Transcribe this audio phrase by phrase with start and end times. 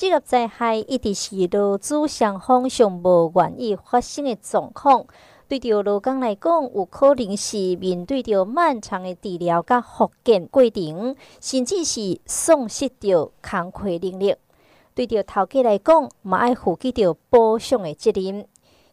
[0.00, 5.04] 职业灾害一直是劳资双方上无愿意发生的状况。
[5.46, 14.34] 对着劳工来讲，有可能是面对着漫长的治疗甲复健过程，甚至是丧失着工作能力。
[14.94, 18.46] 对着头家来讲，嘛爱负起着补偿的责任。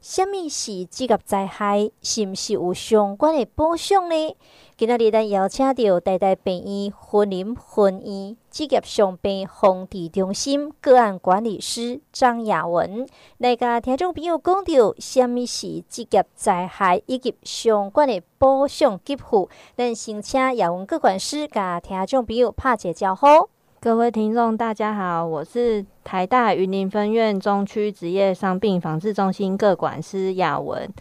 [0.09, 1.91] 什么是职业灾害？
[2.01, 4.37] 是毋是有相关的补偿呢？
[4.77, 13.05] 今仔日咱邀请到台大病院云林分院职业伤病防治中心个案管理师张雅文
[13.39, 19.49] 来甲听众朋友讲到什么是职业灾害以及相关的补偿给付。
[19.75, 23.49] 咱先请雅文个管师甲听众朋友拍一个招呼。
[23.79, 30.91] 各位听众，大家好，我是台大云林分院中区职业伤病防治中心各管师雅文。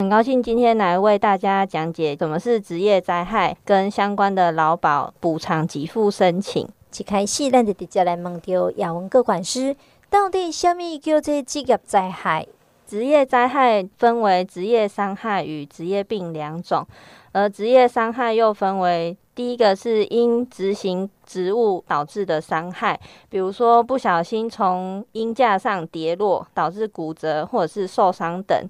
[0.00, 6.68] 很高兴今天来为大家讲解什么是职业灾害跟相关的劳保补偿给付申请。
[6.98, 9.76] 一开始，咱就直接来问到雅文各管师，
[10.10, 12.44] 到底什么叫做职业灾害？
[12.84, 16.84] 职业灾害分为职业伤害与职业病两种，
[17.30, 19.16] 而职业伤害又分为。
[19.34, 28.68] 第一个是因执行职务导致的伤害，比如说不小心从鹰架上跌落，导致骨折或者是受伤等。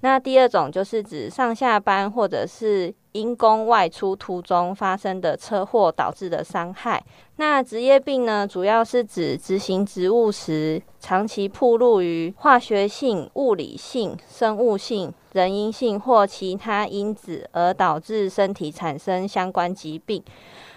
[0.00, 7.02] 那第二种就是指上下班或者是因公外出途中发生的车祸导致的伤害。
[7.36, 20.22] 那职业病呢，主要是指执行职务时长期暴露于化学性、物理性、生物性、人因性或其他因子而导致身体产生相关疾病。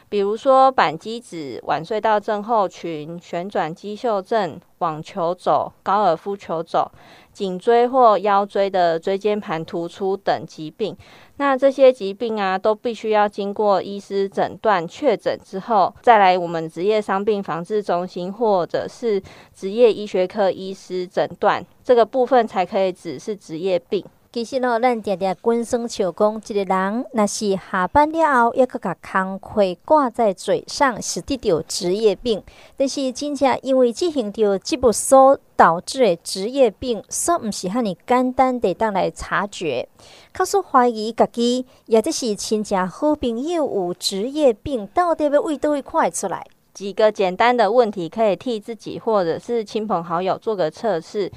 [0.09, 6.89] 比如说板机指腕隧道症候群、旋转肌袖症、网球肘、高尔夫球肘、
[7.31, 10.97] 颈椎或腰椎的椎间盘突出等疾病。
[11.37, 19.21] 那这些疾病啊，都必须要经过医师诊断确诊之后，再来我们职业伤病防治中心或者是
[19.53, 24.03] 职业医学科医师诊断，这个部分才可以指是职业病。
[24.31, 32.43] 其实呢，咱常常官生笑讲，一个人若是下班了后，抑搁甲工课挂在嘴上，是得着职业病。
[32.77, 39.89] 但是真正因为执行着职务所导致的职业病，煞毋是遐尔简单地当来察觉。
[40.31, 46.45] 确实怀疑家己，也就是亲戚好朋友有职业病，到底要为倒位看会出来？
[46.71, 51.31] 几个简单的问题，可以替自己或者是亲朋好友做个测试。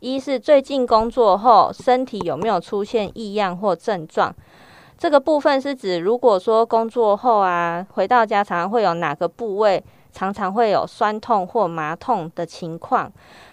[0.00, 4.32] 一是最近工作后身体有没有出现异样或症状？
[4.96, 9.82] 这个部分是指，如果说工作后啊，回到家常会有哪个部位
[10.12, 13.12] 常常会有酸痛或麻痛的情况。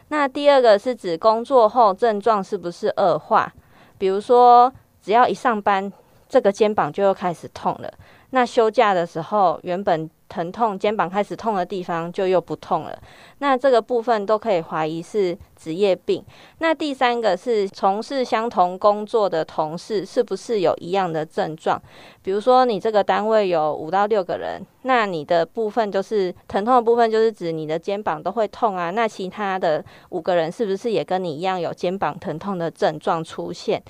[0.10, 3.52] 那第二个是指工作后症状是不是恶化？
[3.98, 5.92] 比如说，只要一上班，
[6.30, 7.92] 这个肩膀就又开始痛了。
[8.36, 12.94] 那休假的时候，原本疼痛肩膀开始痛的地方就又不痛了，
[13.38, 16.22] 那这个部分都可以怀疑是职业病。
[16.58, 21.82] 那第三个是从事相同工作的同事是不是有一样的症状？
[22.22, 28.90] 比如说你这个单位有五到六个人，那你的部分就是疼痛的部分，就是指你的肩膀都会痛啊。
[28.90, 33.82] 那其他的五个人是不是也跟你一样有肩膀疼痛的症状出现？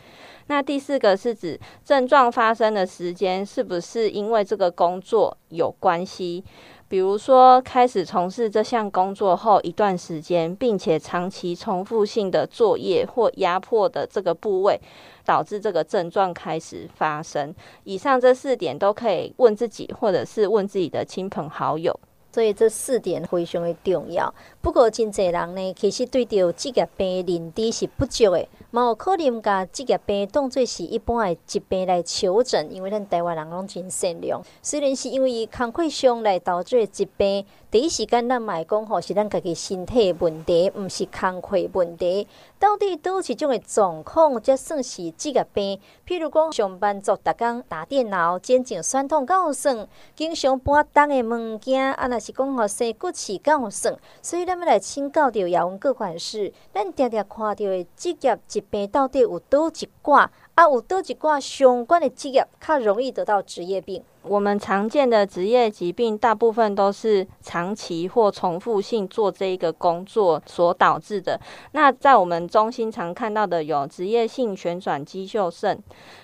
[0.47, 6.43] 那第四个是指症状发生的时间是不是因为这个工作有关系？
[6.87, 14.79] 比如说开始从事这项工作后一段时间，并且长期重复性的作业或压迫的这个部位，
[15.25, 17.53] 导致这个症状开始发生。
[17.85, 21.99] 以上这四点都可以问自己，或者是问自己的亲朋好友。
[22.35, 24.33] 所以这四点非常的重要。
[24.61, 28.45] 不过真侪人呢，其实对着职业病认知是不足的。
[28.71, 34.41] 嘛有可能把职业病当作是一般的疾病来求诊，因为咱台湾人拢真善良。
[34.61, 37.45] 虽然是因为工课上来导致的疾病，
[37.75, 42.25] 第一时间咱嘛会讲吼是咱家己身体的问题，毋是工课问题。
[42.57, 45.77] 到底倒一种的状况才算是职业病？
[46.07, 49.85] 譬如讲上班族逐工打电脑，肩颈酸痛敢有算？
[50.15, 53.93] 经常搬重的物件，啊，若是讲吼生骨刺敢有算？
[54.21, 60.31] 所以咱要来请教着雅雯个管事，咱常常看到的职业疾病到底有倒一挂？
[60.55, 64.01] 啊，有倒一挂相关的职业较容易得到职业病？
[64.23, 71.37] 我们常见的职业疾病，大部分都是长期或重复性做这一个工作所导致的。
[71.73, 75.77] 那在我们中心常看到的有职业性旋转肌袖症。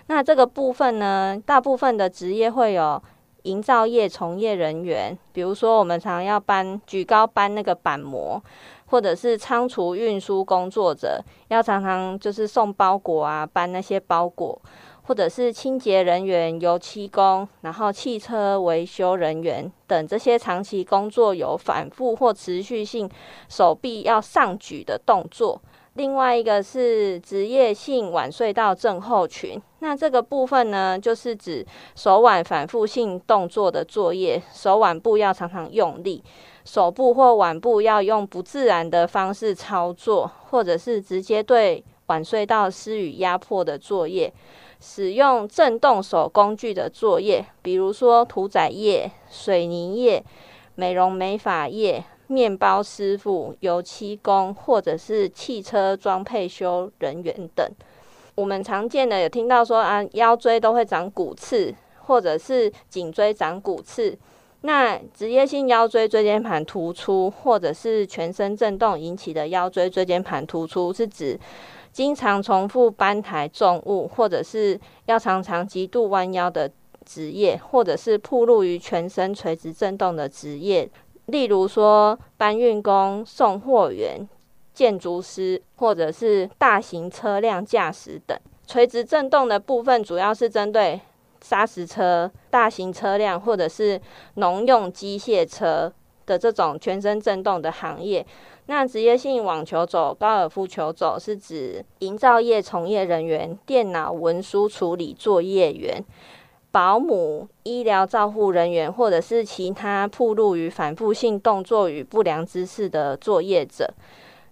[0.07, 3.03] 那这个部分呢，大部分的职业会有
[3.43, 8.41] 营造业从业人员，比如说我们常常要搬举高搬那个板模。
[8.91, 14.61] 或者是仓储运输工作者，要常常就是送包裹啊，搬那些包裹，
[15.03, 23.09] 或者是清洁人员、油漆工，然后汽车维修人员等这些长期工作有反复或持续性
[23.47, 25.61] 手臂要上举的动作。
[25.95, 31.65] 另外一个是职业性腕隧道症候群，那这个部分呢，就是指
[31.95, 36.23] 手腕反复性动作的作业，手腕部要常常用力，
[36.63, 44.33] 手部或腕部要用不自然的方式操作，或者是直接对腕隧道施予压迫的作业，
[44.79, 50.23] 使用震动手工具的作业，比如说屠宰业、水泥业、
[50.75, 52.03] 美容美发业。
[52.27, 57.69] 面包师傅、油漆工，或者是汽车装配修人员等，
[58.35, 61.75] 我们常见的有听到说啊，腰椎都会长骨刺，
[62.05, 64.17] 或者是颈椎长骨刺。
[64.61, 71.39] 那职业性腰椎椎间盘突出，或者是全身震动引起的腰椎椎间盘突出，是指
[71.91, 76.71] 经常重复搬抬重物，或者是要常常极度弯腰的
[77.05, 80.89] 职业，或者是暴露于全身垂直震动的职业。
[81.25, 84.27] 例如说，搬运工、送货员、
[84.73, 88.37] 建筑师，或者是大型车辆驾驶等。
[88.67, 90.99] 垂直震动的部分主要是针对
[91.41, 93.99] 砂石车、大型车辆或者是
[94.35, 95.91] 农用机械车
[96.25, 98.25] 的这种全身震动的行业。
[98.67, 106.03] 那职业性网球肘、高尔夫球肘是指营造业从业人员、电脑文书处理作业员。
[106.71, 113.93] 保姆、医疗照护人员，或者是其他暴露于反复性动作与不良姿势的作业者。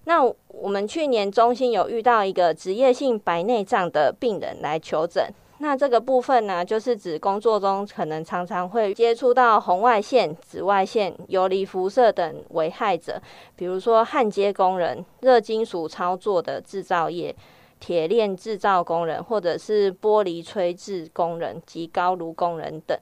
[0.03, 5.31] 那我们去年中心有遇到一个职业性白内障的病人来求诊。
[5.61, 13.21] 那这个部分呢，就是指工作中可能常常会接触到红外线、紫外线、游离辐射等危害者，
[13.57, 17.35] 比如说焊接工人、热金属操作的制造业。
[17.79, 22.97] 铁链制造工人，或者是玻璃吹制工人及高炉工人等。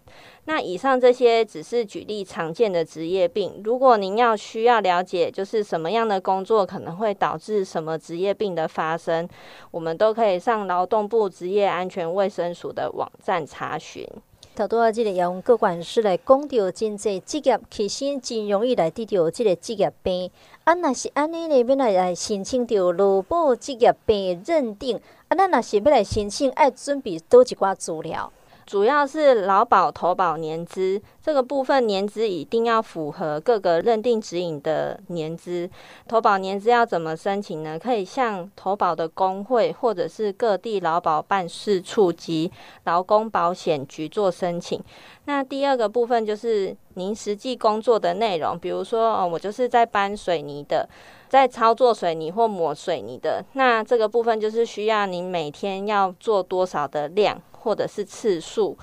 [0.46, 3.62] 那以上这些只是举例常见的职业病。
[3.64, 9.28] 如果您要需要了解，就是什么样的工作可能会导致什么职业病的发生，
[9.72, 14.08] 我们都可以上劳动部职业安全卫生署的网站查询。
[14.58, 20.32] 头拄啊即个用各管事来讲到，真济职业其实真容易来得着即个职业病。
[20.64, 28.34] 啊，若是安尼呢，要来来申请着劳保职业病认定，啊，咱若是要来申请，爱准备多一寡资料。
[28.68, 35.70] 主要是劳保投保年资这个部分，年资一定要符合各个认定指引的年资。
[36.06, 37.80] 投保年资要怎么申请呢？
[37.80, 42.52] 可以向投保的工会或者是各地劳保办事处及
[42.84, 44.84] 劳工保险局做申请。
[45.24, 50.88] 那第二个部分就是您实际工作的内容，比如说哦，我就是在搬水泥的，
[51.30, 53.42] 在操作水泥或抹水泥的。
[53.54, 57.42] 那这个部分就是需要您每天要做多少的量。
[57.68, 58.78] 或者是次数，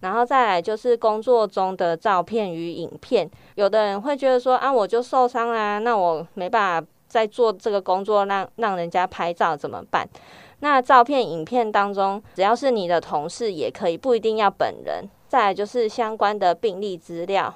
[0.00, 3.30] 然后再来就是工作中的照片与影片。
[3.56, 10.08] 有的人会觉得说啊，我就受伤啦，那我没办法再做这个工作，让让人家拍照怎么办？
[10.60, 15.04] 那照片、影片当中，只要是你的同事也可以，不一定要本人。
[15.28, 17.54] 再来就是相关的病历资料，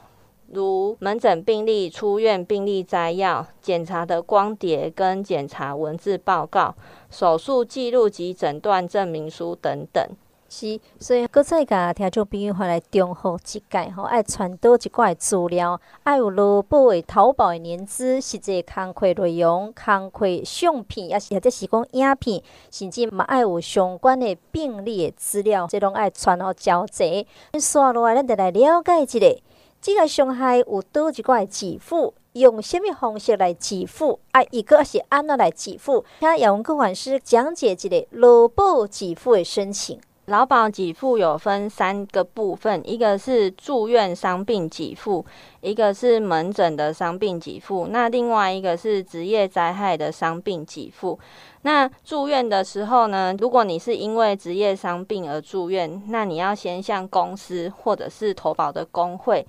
[0.52, 6.75] 如门诊病历、出院病历摘要、检查的光碟跟检查文字报告、
[7.11, 10.05] 手术记录及诊断证明书等等。
[10.48, 27.26] 是，所以搁再甲听众朋友发来重复一解吼，爱传导一寡资料，爱有劳保诶淘宝诶年资，实际工课内容、工课相片，也是或者是讲影片，甚至嘛爱有相关诶病例诶资料，这拢爱传互交侪。
[27.61, 29.42] 刷落来，咱得来了解一下，
[29.80, 34.21] 即个伤害有倒一寡支付，用虾米方式来支付？
[34.30, 36.04] 啊，一个是安怎来支付？
[36.21, 40.00] 听杨文科管师讲解一个劳保支付诶申请。
[40.26, 45.25] 劳保给付有分三个部分，一个是住院伤病给付，
[45.61, 51.16] 一个是门诊的伤病给付，那另外一个是职业灾害的伤病给付。
[51.62, 59.47] 那住院的时候呢，如果你是因为职业伤病而住院，那你要先向公司或者是投保的工会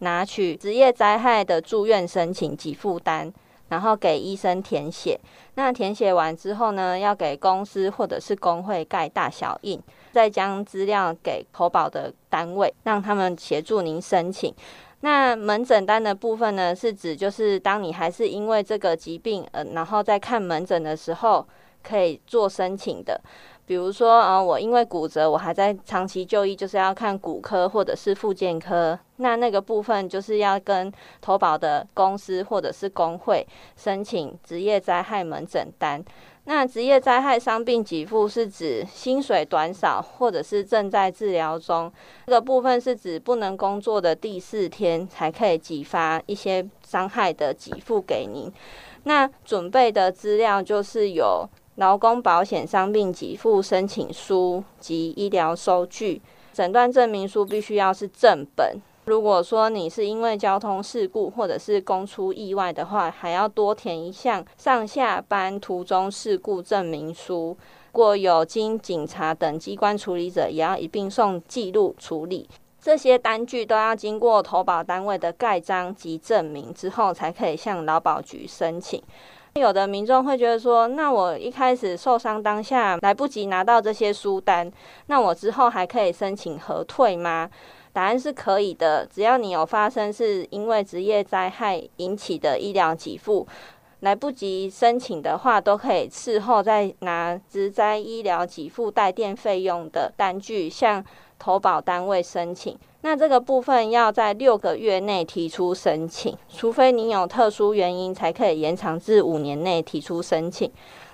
[0.00, 3.32] 拿取职业灾害的住院申请给付单。
[3.70, 5.16] 然后给医生填写，
[5.54, 9.80] 那填写完之后呢，要给公司或者是工会盖大小印，
[10.12, 14.54] 再将资料给投保的单位，让他们协助您申请。
[15.00, 21.46] 那门诊单的部分呢，是指就是当你还是因为这个疾病，嗯，然后在看门诊的时候
[21.82, 23.20] 可以做申请的。
[23.70, 28.98] 比如说，呃，我因为骨折，我还在长期就医，就是要看骨科或者是复健科。
[29.18, 33.46] 那那个部分就是要跟投保的公司或者是工会
[33.76, 36.04] 申请职业灾害门诊单。
[36.46, 41.92] 那职业灾害伤病给付是指薪水短少或者是正在治疗中，
[42.26, 48.52] 这个部分是指不能工作的第四天才可以给发一些伤害的给付给您。
[49.04, 51.48] 那准备的资料就是有。
[51.80, 56.20] 劳工保险伤病给付申请书及医疗收据，
[56.52, 58.76] 诊断证明书必须要是正本。
[59.06, 67.56] 如果说你是因为交通事故或者是公出意外的话，还要多填一项上下班途中事故证明书。
[67.92, 72.46] 如果有经警察等机关处理者，也要一并送记录处理。
[72.78, 79.02] 这些单据都要经过投保单位的盖章及证明之后，才可以向劳保局申请。
[79.54, 84.70] 有的民众会觉得说，那我一开始受伤当下来不及拿到这些书单，
[85.06, 87.50] 那我之后还可以申请核退吗？
[87.92, 93.44] 答案是可以的，只要你有发生是因为职业灾害引起的医疗给付，
[93.98, 101.04] 来不及申请的话，都可以事后再拿职灾医疗给付代垫费用的单据向
[101.40, 102.78] 投保单位申请。
[103.02, 110.70] 那这个部分要在六个月内提出申请，除非你有特殊原因，才可以延长至五年内提出申请。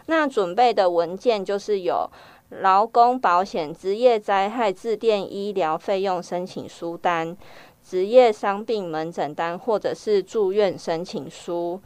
[0.06, 2.10] 那准备的文件就是有
[2.50, 7.36] 劳工保险职业灾害自垫医疗费用申请书单、
[7.84, 11.80] 职业伤病门诊单或者是住院申请书，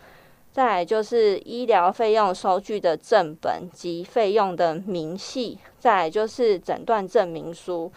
[0.50, 7.92] 再来就是医疗费用收据的正本及费用的明细，再来就是诊断证明书。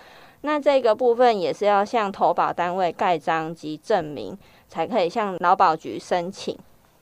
[0.46, 6.58] 那这个部分也是要向投保单位盖章及证明，才可以向劳保局申请。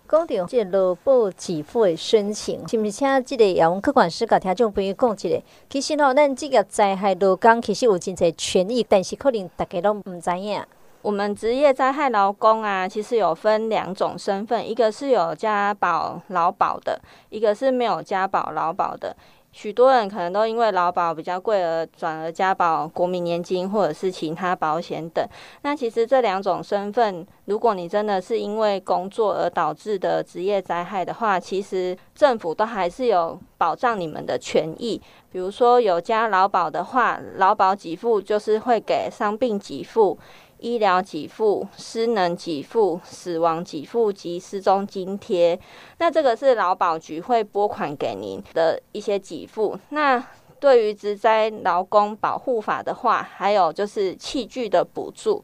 [0.07, 5.41] 讲到这劳保给付的申请，是不是请即个亚文科管师甲听众朋友讲一下？
[5.69, 10.63] 其实吼，咱这个灾害劳工其实有真侪权益，但是可能大家都唔知影。
[11.01, 19.15] 我们职业灾害劳工啊，其实有分两种身份，一个是有加保劳保的，一个是没有加保劳保的。
[19.51, 25.27] 许多人可能都因为劳保比较贵而转而加保国民年金或者是其他保险等。
[25.63, 35.01] 那其实这两种身份，如果你真的是因为工作而导致的职业灾害的话，其实政府都还是有保障你们的权益。
[35.31, 40.17] 比如说有加劳保的话，劳保给付就是会给伤病给付。
[40.61, 45.59] 医疗给付、失能给付、死亡给付及失踪津贴，
[45.97, 49.77] 那这个是劳保局会拨款给您的一些给付。
[49.89, 50.23] 那
[50.59, 55.43] 对于职灾劳工保护法的话，还有就是器具的补助、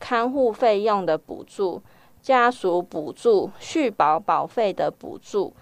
[0.00, 1.80] 看护费用的补助、
[2.20, 5.54] 家属补助、续保保费的补助、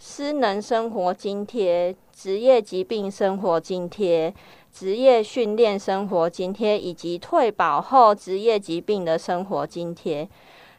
[0.00, 4.34] 失能生活津贴、职业疾病生活津贴。
[4.72, 10.28] 职业训练生活津贴以及退保后职业疾病的生活津贴。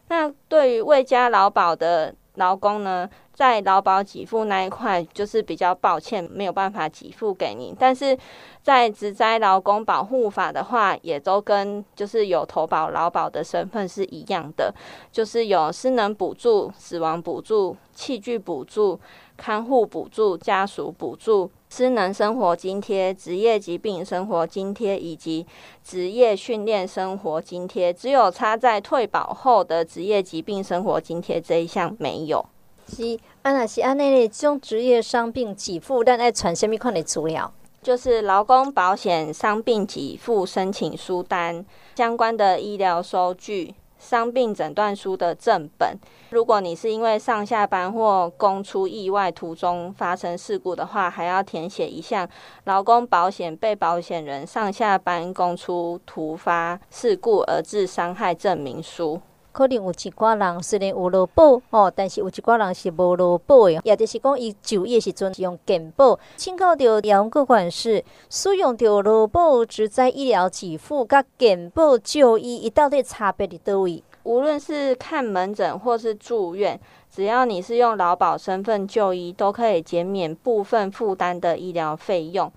[0.07, 7.75] 那对于未加劳保的劳工呢，在劳保给付那一块，就是比较抱歉，没有办法给付给您。
[7.77, 8.17] 但是
[8.61, 14.73] 在职灾劳工保护法的话，也都跟就是有投保劳保的身份是一样的，
[15.11, 18.99] 就是有失能补助、死亡补助、器具补助、
[19.37, 21.49] 看护补助、家属补助。
[21.73, 25.47] 失能生活津贴、职业疾病生活津贴以及
[25.81, 32.45] 职业训练生活津贴，只有差在退保后的职业疾病生活津贴这一项没有。
[32.87, 37.49] 是，安那是安内内种职业伤病给付，但爱传什么款的资料？
[37.81, 43.73] 就是劳工保险伤病给付申请书单、相关的医疗收据。
[44.01, 45.95] 伤病诊断书的正本，
[46.31, 52.27] 如果你是因为上下班或工出意外途中发生事故的话，还要填写一项
[52.63, 59.21] 劳工保险被保险人上下班工出突发事故而致伤害证明书。
[59.51, 66.17] 可能有一寡人虽然有劳保哦，但是有一寡人是无劳保的，也就是讲伊就业时阵是用健保。
[66.37, 74.03] 请教着杨个管事，使用着劳保职灾医疗给付，甲健保就医，伊到底差别伫倒位？
[74.23, 76.79] 无论是看门诊或是住院，
[77.09, 82.51] 只要你是用劳保身份就医，都可以减免部分负担的医疗费用。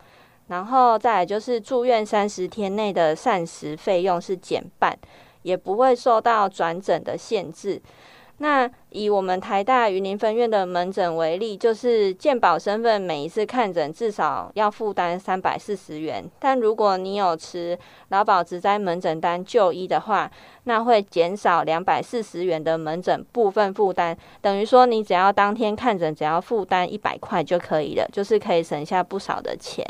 [0.49, 4.95] 然后再来就是住院三十天内的膳食费用是减半。
[5.45, 7.81] 也不会受到转诊的限制。
[8.39, 16.29] 那以我们台大云林分院的门诊为例，就是健保身份每一次看诊至少要负担三百四十元。
[16.41, 20.29] 但如果你有持劳保职灾门诊单就医的话，
[20.65, 24.19] 那会减少两百四十元的门诊部分负担。
[24.41, 29.87] 等于说，你只要当天看诊，只要负担一百块就可以了，就是可以省下不少的钱。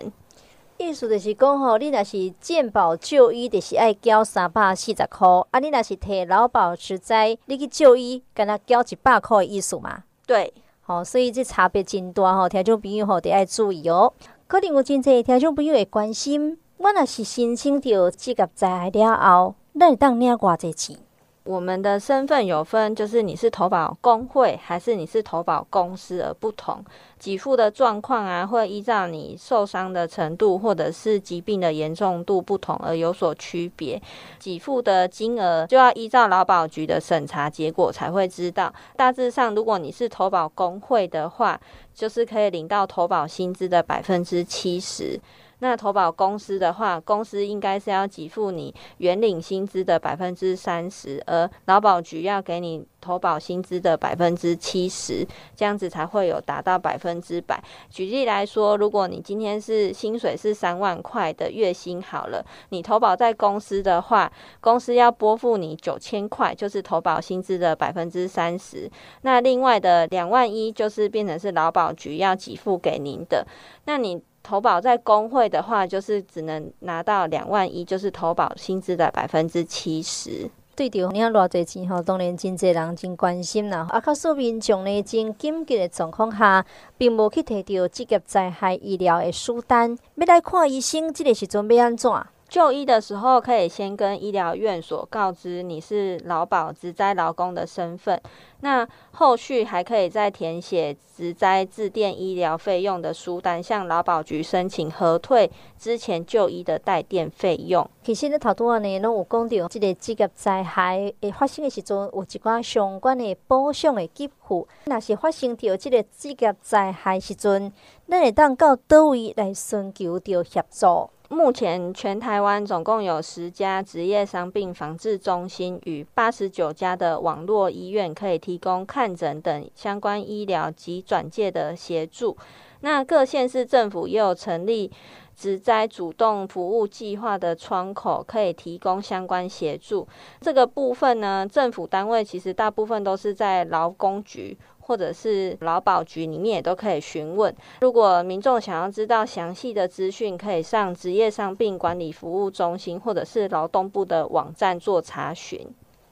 [0.76, 10.02] 意思就是讲吼，你若是健保就医，就是爱交三百四十箍；啊，你若是摕劳保实在，你去就医，干那交一百箍的意思嘛？
[10.26, 10.52] 对，
[10.82, 14.12] 吼，所以这差别真大吼，听众朋友吼得爱注意哦。
[14.46, 20.96] 可能有真侪听众朋友会关心，我若是申请着职业灾害了后，咱会当领偌济钱？
[21.44, 26.82] 我们的身份有分，就是你是投保工会还是你是投保公司而不同，
[27.18, 34.00] 给付的状况啊，会依照你受伤的程度或者是疾病的严重度不同而有所区别。
[34.40, 38.72] 给付的金额就要依照劳保局的审查结果才会知道。
[38.96, 41.60] 大致上，如果你是投保工会的话，
[41.94, 45.20] 就是可以领到投保薪资的百分之七十。
[45.60, 57.62] 那投保公司的话，公司应该是要给付你原领薪资的百分之三十，而劳保局要给你投保薪资的百分之七十，这样子才会有达到百分之百。
[57.88, 64.30] 举例来说，如果你今天是薪水是三万块的月薪好了，你投保在公司的话，
[64.60, 68.90] 公司要拨付你九千块，就是投保薪资的百分之三十。
[69.22, 73.46] 那另外的两万一就是变成是劳保局要给付给您的，
[73.86, 74.22] 那你。
[74.44, 80.48] 投保在工会的话，就是只能拿到两万一，就是投保薪资的百分之七十。
[80.76, 83.86] 对的，你看偌侪钱吼，当然真侪人真关心啦。
[83.90, 86.66] 啊，较数民众呢，真紧急的状况下，
[86.98, 92.10] 并无去摕到职业灾害医疗的书单，要来看医生，这个时阵要安怎？
[92.54, 98.22] 就医的时候，可以先跟医疗院所告知你是劳保职灾劳工的身份。
[98.60, 107.90] 那后续还可以再填写职灾自垫医疗费用的书单，向劳保局申请核退之前就医的代垫费用。
[108.04, 114.68] 其实呢，头拄仔呢，拢有讲到，这个职业灾害会发生的时阵，有一寡相关的保障的给付。
[114.84, 117.72] 若是发生到这个职业灾害时阵，
[118.08, 121.10] 咱会当到叨位来寻求到协助？
[121.34, 132.36] 目前全台湾总共有十家职业伤病防治中心与八十九家的网络医院，可以提供看诊等相关医疗及转介的协助。
[132.80, 134.92] 那各县市政府也有成立
[135.36, 140.06] 职灾主动服务计划的窗口，可以提供相关协助。
[140.40, 144.56] 这个部分呢，政府单位其实大部分都是在劳工局。
[144.86, 147.50] 或者是劳保局里面也都可以询问。
[147.80, 155.66] 如果民众想要知道详细的资讯，可以上职业伤病管理服务中心或者是劳动部的网站做查询。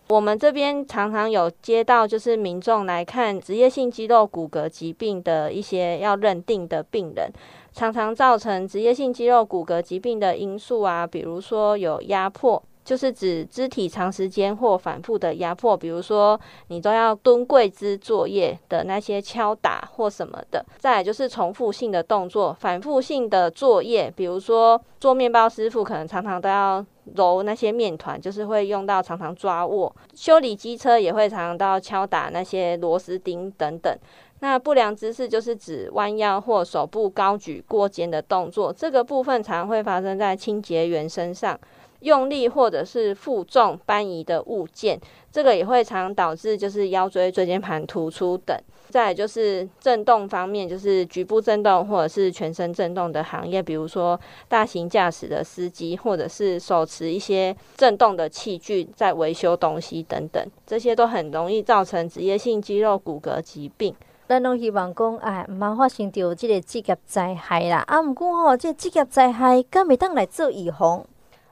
[0.09, 7.31] 我们这边常常有接到就是民众来看职业性肌肉骨骼疾病的一些要认定的病人，
[7.73, 12.63] 常常造成职业性肌肉骨骼疾病的因素啊，比如说有压迫。
[12.85, 20.67] 就是指肢体长时间或反复的压迫，比如说你都要蹲跪姿作业的那些敲打或什么的。
[20.79, 29.95] 再来就是重复性的动作，反复性的作业，比如说做面包师傅可能常常都要揉那些面团，就是会用到常常抓握。
[30.13, 33.97] 修理机车也会常常都要敲打那些螺丝钉等等。
[34.43, 41.59] 那不良姿势就是指弯腰或手部高举过肩的动作，这个部分常会发生在清洁员身上。
[42.01, 45.01] 用力或者是负重搬移的物件，
[45.31, 48.59] 这个也会常导致就是腰椎椎间盘突出等。
[48.89, 63.95] 再就是震动方面，就是局部震动或者是全身震动的行业，比如说大型驾驶的司机，或者是手持一些震动的器具在维修东西等等，这些都很容易造成职业性肌肉骨骼疾病。
[64.33, 67.85] 咱拢希望讲，哎，毋通发生到这个职业灾害啦。
[67.87, 71.05] 啊，毋过吼，这职业灾害敢会当来做预防？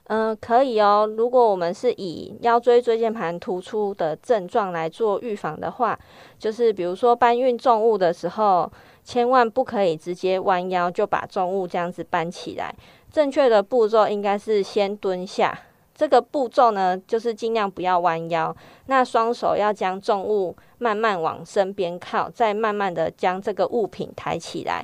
[0.05, 1.07] 嗯、呃，可以哦。
[1.15, 5.99] 如果我们是以腰椎椎间盘突出的症状来做预防的话，
[6.39, 8.71] 就是比如说搬运重物的时候，
[9.03, 12.73] 千万不可以直接弯腰就把重物这样子搬起来。
[13.11, 15.55] 正确的步骤应该是先蹲下。
[16.01, 18.55] 这个步骤呢，就是尽量不要弯腰。
[18.87, 24.83] 那双手要将重物慢慢往身边靠，再慢慢的将这个物品抬起来。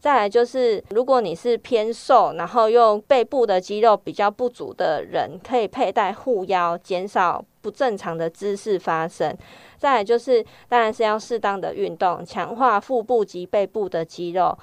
[0.00, 9.32] 再来就是，如果你是偏瘦，然后又背部的肌肉比较不足的人，可以佩戴护腰，减少不正常的姿势发生。
[9.78, 14.58] 再来就是，当然是要适当的运动，强化腹部及背部的肌肉。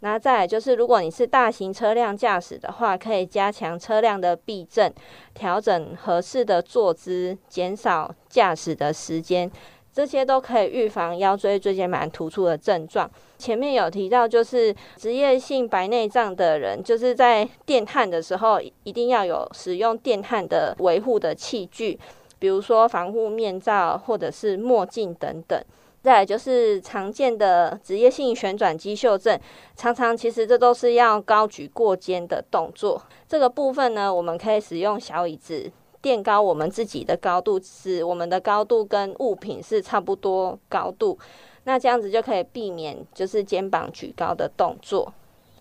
[0.00, 4.92] 那再来就是，如果你是大型车辆驾驶的话，可以加强车辆的避震，
[5.34, 9.50] 调整合适的坐姿，减少驾驶的时间。
[9.92, 13.10] 这些都可以预防腰椎椎间盘突出的症状。
[13.38, 21.98] 前面有提到，就是职业性白内障的人，就是在电焊的时候，一定要有使用电焊的维护的器具，
[22.38, 25.58] 比如说防护面罩或者是墨镜等等。
[26.06, 29.36] 再来就是常见的职业性旋转肌袖症，
[29.74, 33.02] 常常其实这都是要高举过肩的动作。
[33.26, 35.68] 这个部分呢，我们可以使用小椅子
[36.00, 41.18] 垫高我们自己的高度，使我们的高度跟物品是差不多高度。
[41.64, 45.12] 那这样子就可以避免就是肩膀举高的动作。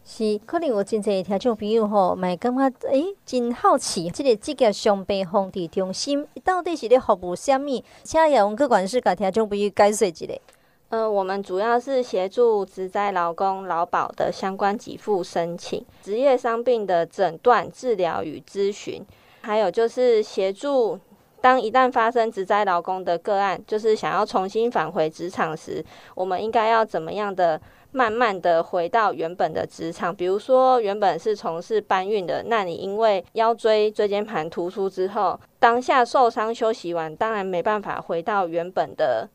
[0.08, 7.84] 是，可能有真侪听众朋友吼，咪感觉诶，真好奇，这个职业伤病防治中心到底是咧服务什么？
[8.04, 10.28] 请叶文科管师甲听众朋友解说一下。
[10.90, 19.04] 呃，我们主要是协助职灾劳工劳保的相关给付申请、职业伤病的诊断、治疗与咨询，
[19.42, 21.00] 还有就是协助。
[21.42, 25.84] 当一旦发生职灾劳工的个案，就是想要重新返回职场时，
[26.16, 27.62] 我们应该要怎么样的
[27.96, 30.14] 慢慢的回到原本的职场？
[30.14, 39.30] 比如说，原本是从事搬运的，那你因为腰椎椎间盘突出之后，当下受伤休息完，当然没办法回到原本的，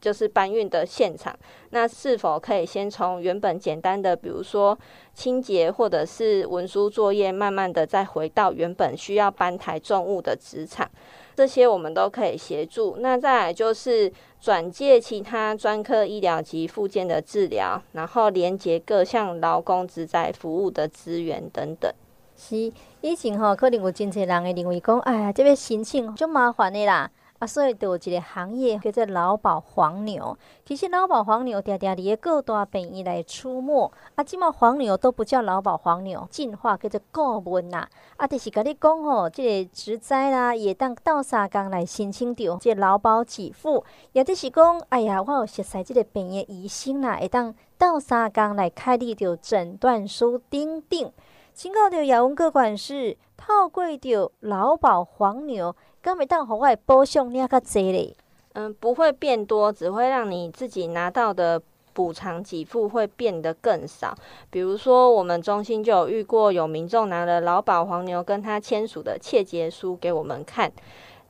[0.00, 1.36] 就是搬运的现场。
[1.70, 4.78] 那是否可以先从原本简单的，比如说
[5.12, 10.88] 清洁或者是文书作业，慢慢的再回到原本需要搬抬重物的职场？
[11.34, 12.96] 这些我们都可以协助。
[13.00, 21.92] 那再来就是转介其他专科医疗及附件的治疗，然后连接各项劳工职灾服务的资源等等。
[22.36, 27.10] 是，以前吼可能有真侪人会认为讲，哎呀，这边申请就麻烦的啦。
[27.46, 30.36] 所以就有一个行业叫做劳保黄牛。
[30.64, 33.90] 其实劳保黄牛常常伫个各大病院来出没。
[34.14, 37.86] 啊，即马黄牛都不叫劳保黄牛，进化叫做顾问呐。
[38.16, 43.84] 啊，就是甲你讲吼，这个职灾啦，也当斗相共来申请到这劳保给付。
[44.12, 51.12] 也就是讲，哎呀，我有熟悉这个病院医生啦，会当斗相共来开立着诊断书等等。
[51.52, 55.76] 请教着叶文各管事，透过着劳保黄牛。
[56.04, 58.14] 敢会当互我保障领较侪咧？
[58.52, 61.58] 嗯，不会变多，只会让你自己拿到的
[61.94, 64.14] 补偿给付会变得更少。
[64.50, 70.70] 比如说，我们中心就有遇过有民众拿了劳保黄牛跟他签署的切结书给我们看。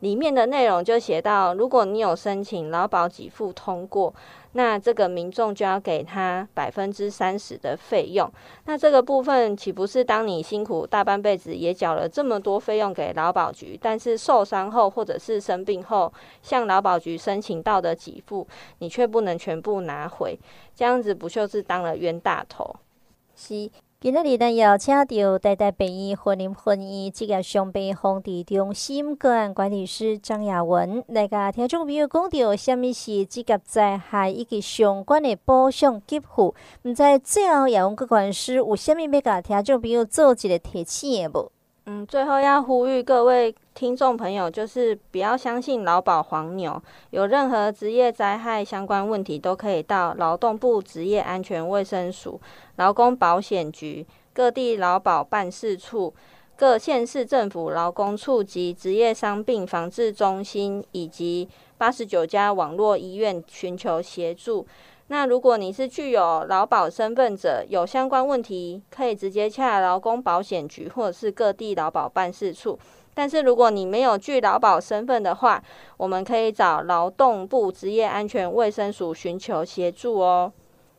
[0.00, 4.12] 里面的内容就写到，如果你有申请劳保给付通过，
[4.54, 8.28] 那这个民众就要给他百分之三十的费用。
[8.64, 18.46] 那这个部分岂不是当你辛苦大半辈子也缴了这么多费用给劳保局，但是受伤后或者是生病后向劳保局申请到的给付，
[18.78, 20.38] 你却不能全部拿回，
[20.74, 22.74] 这样子不就是当了冤大头
[23.34, 23.70] ？？C，。
[24.04, 36.54] 今日哩，咱邀请到台大病院云林分院职业伤病防治中心个案管理师张雅雯来甲听众朋友讲到，什么是职业灾害以及相关的保障给付。
[36.82, 41.50] 毋知最后雅雯个管师有啥物要甲听众朋友做一个提醒的无？
[41.86, 52.40] 嗯，最后要呼吁各位听众朋友，就是不要相信劳保黄牛，有任何职业灾害相关问题，都可以到劳动部职业安全卫生署、
[52.76, 56.14] 劳工保险局、各地劳保办事处、
[56.56, 64.64] 各县市政府劳工处及职业伤病防治中心以及八十九家网络医院寻求协助。
[65.08, 72.78] 那如果你是具有劳保身份者，有相关问题，可以直接洽劳工保险局或者是各地劳保办事处。
[73.14, 75.62] 但是如果你没有具劳保身份的话，
[75.96, 80.52] 我们可以找劳动部职业安全卫生署寻求协助哦。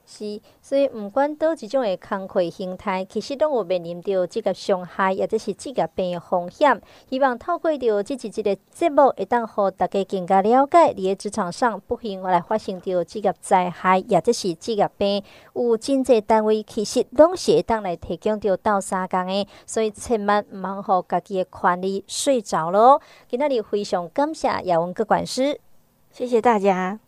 [0.05, 6.79] 是，所以毋管倒一种诶工课形态，其实拢有面临着职业伤害，或者是职业病诶风险。
[7.09, 15.23] 希望透过着即一即个节目，会当互大家更加了解，伫诶职场上不幸来发生着职业灾害，或者是职业病，
[15.55, 23.01] 有真济单位其实拢是会当来提供着斗相共诶，所以千万毋通互家己诶权利睡着咯。
[23.27, 25.59] 今仔日非常感谢叶文各管师，
[26.11, 27.04] 谢谢大家。